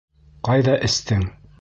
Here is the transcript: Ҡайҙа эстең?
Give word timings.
Ҡайҙа 0.49 0.75
эстең? 0.89 1.33